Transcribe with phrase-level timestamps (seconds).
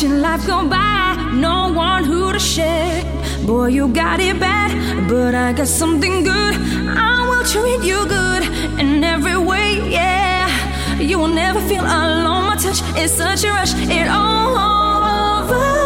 [0.00, 3.04] watching life go by, no one who to share.
[3.44, 4.70] Boy, you got it bad,
[5.10, 6.54] but I got something good.
[6.96, 8.42] I will treat you good
[8.80, 10.48] in every way, yeah.
[10.98, 12.46] You will never feel alone.
[12.46, 15.79] My touch is such a rush, it all overflows.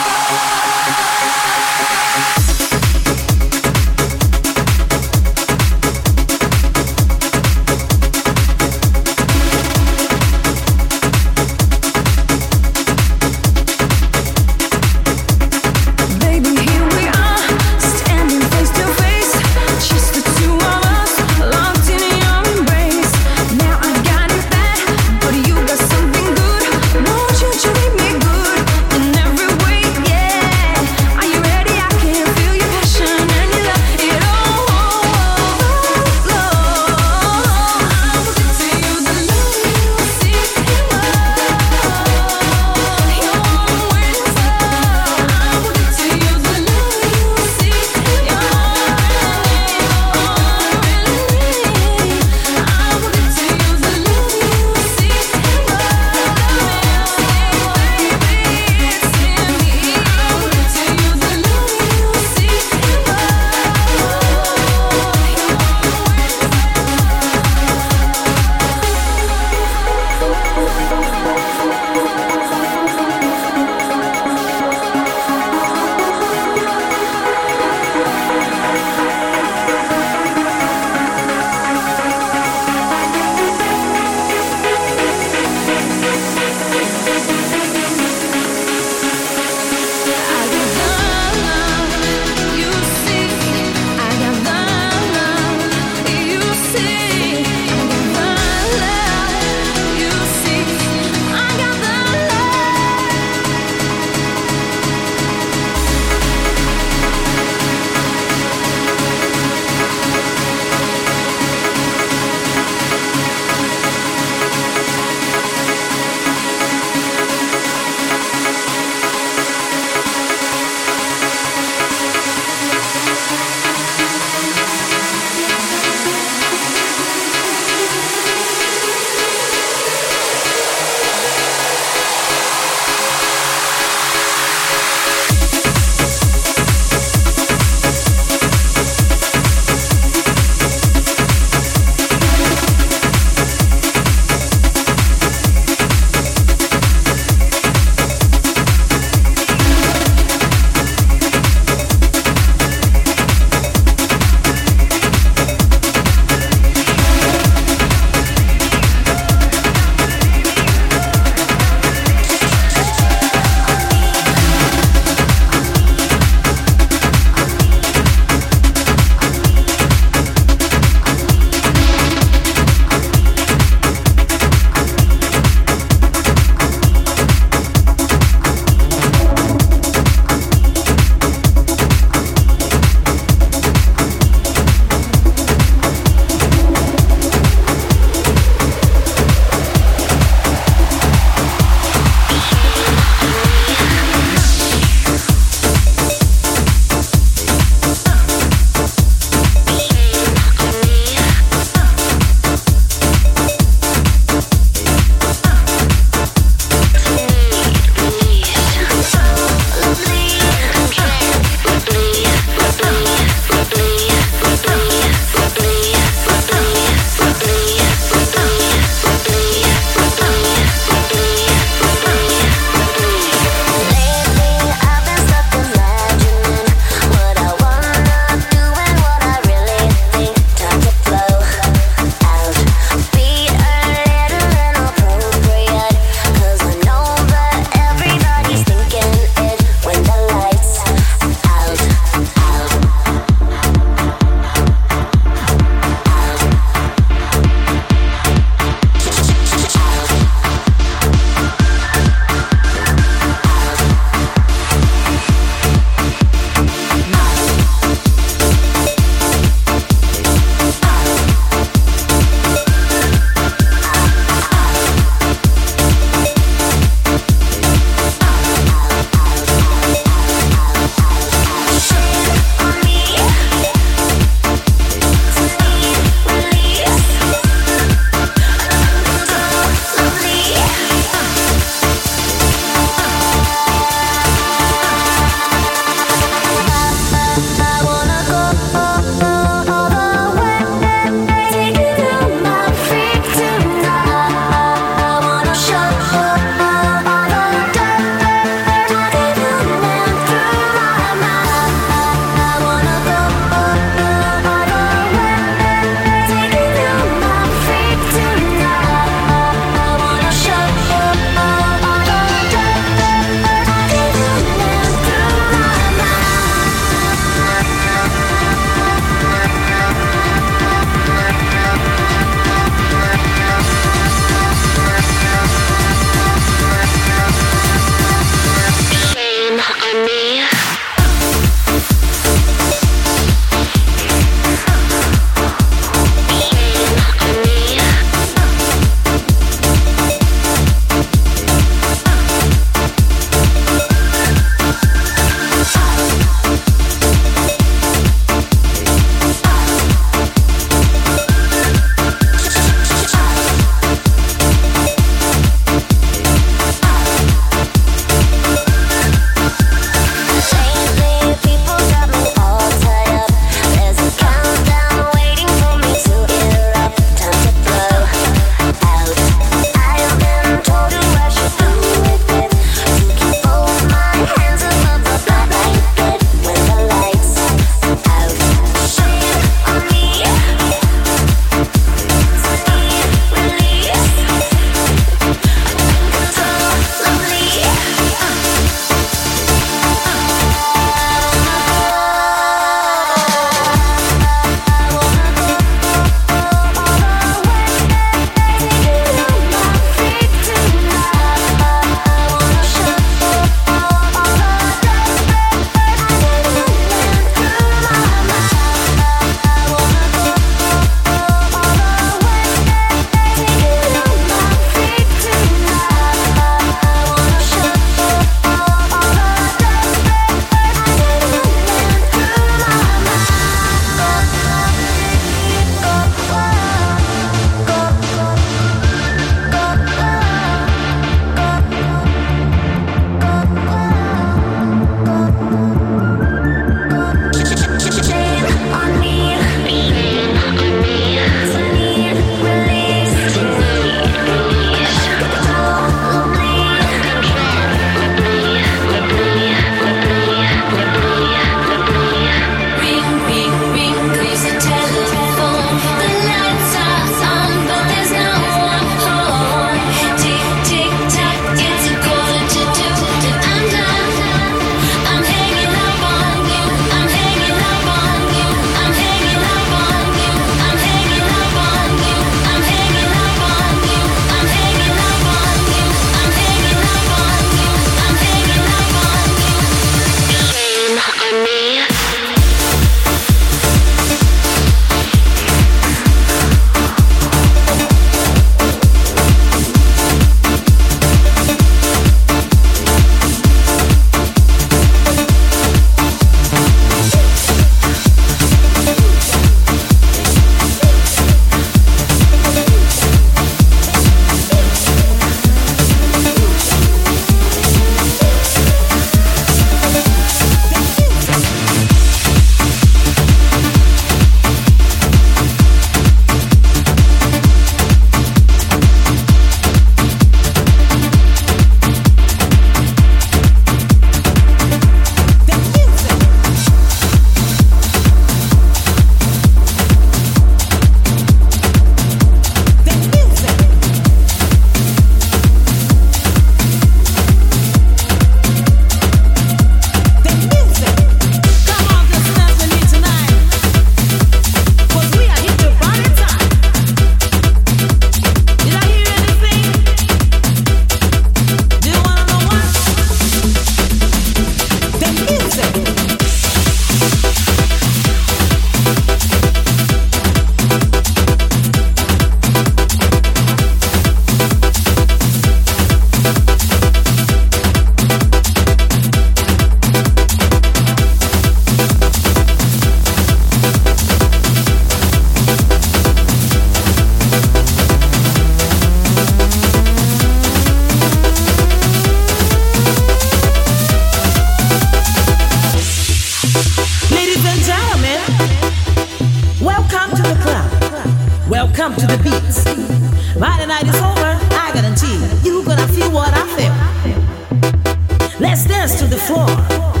[599.47, 600.00] Dance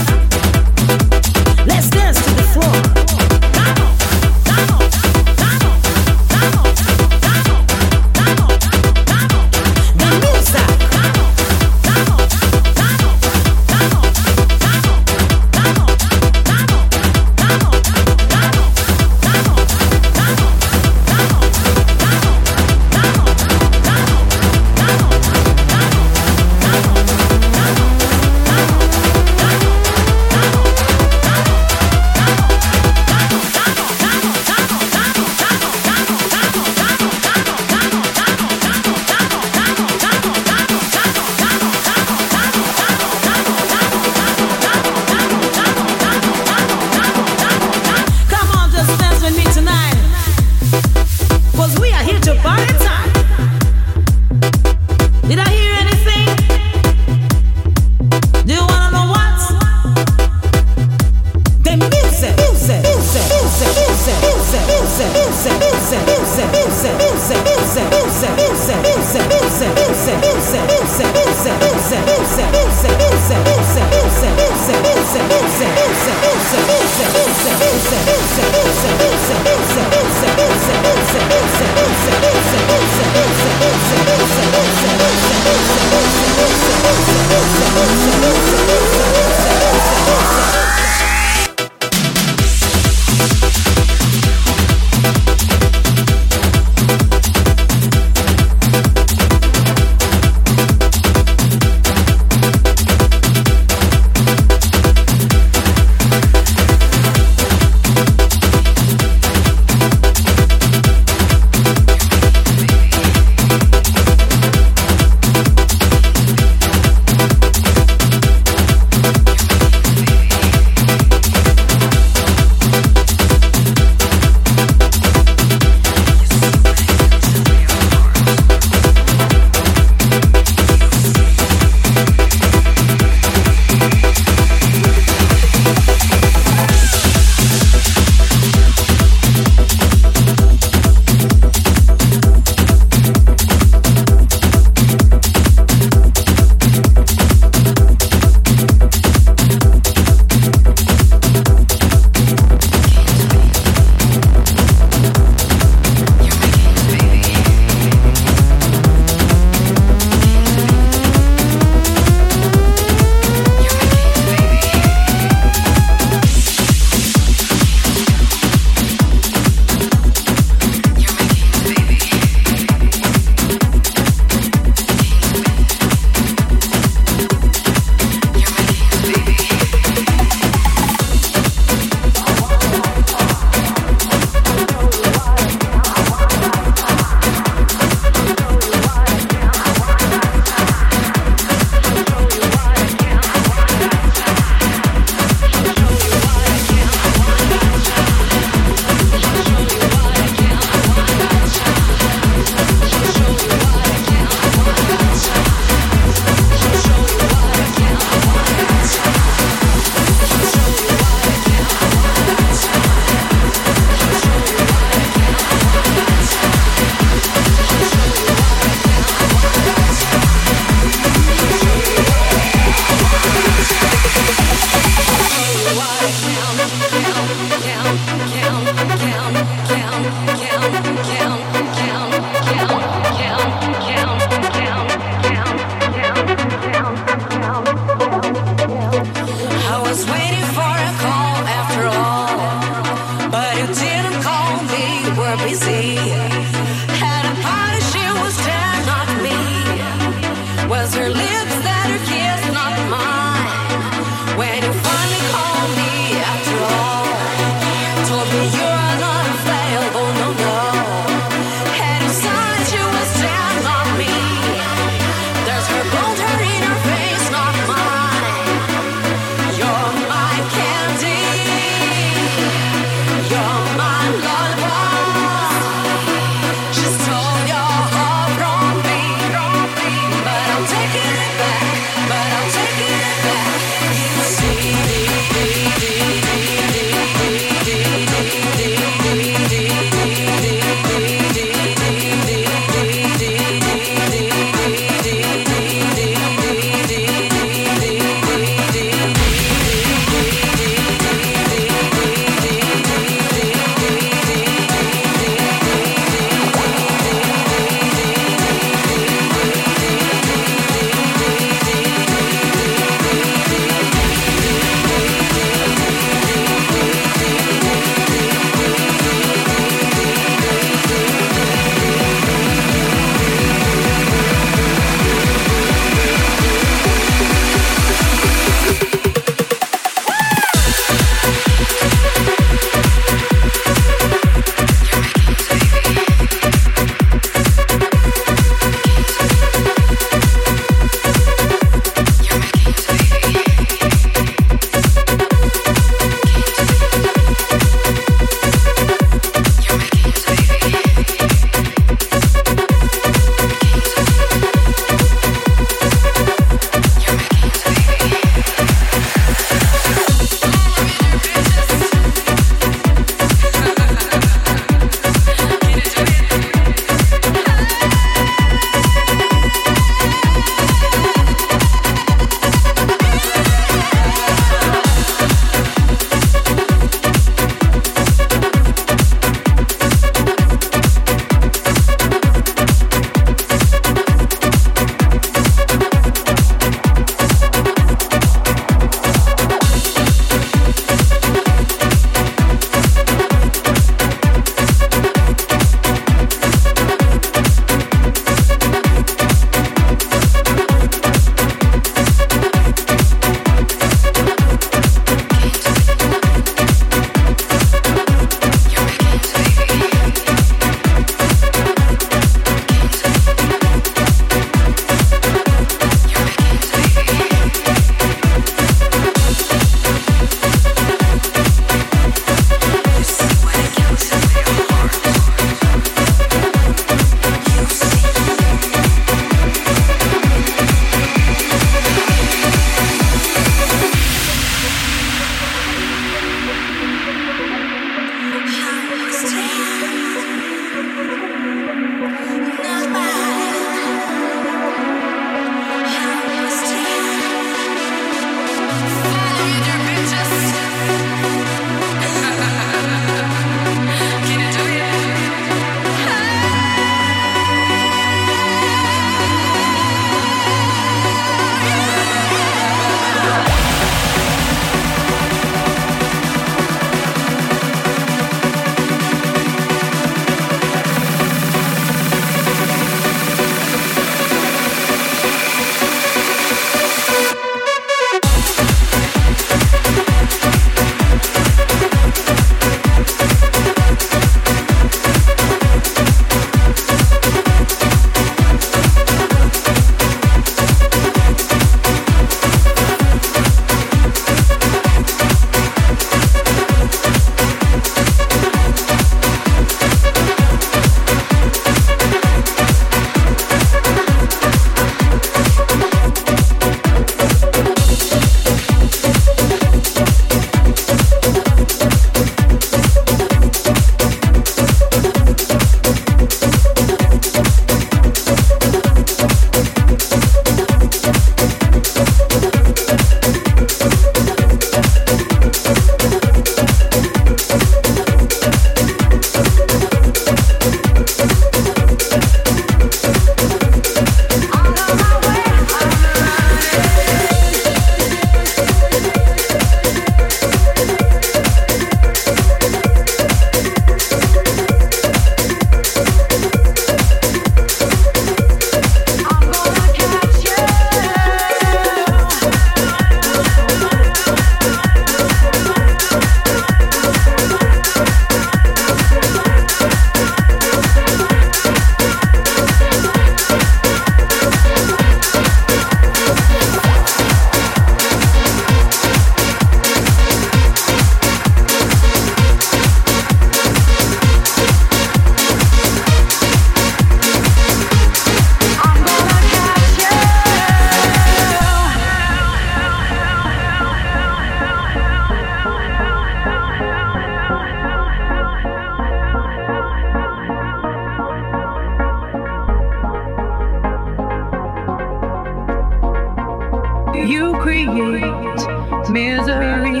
[597.26, 600.00] You create misery.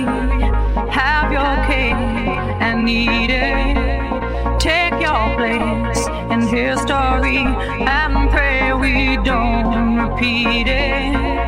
[0.90, 1.94] Have your cake
[2.60, 4.60] and eat it.
[4.60, 11.47] Take your place in history and pray we don't repeat it.